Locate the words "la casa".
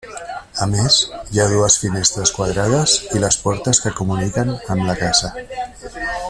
4.91-5.33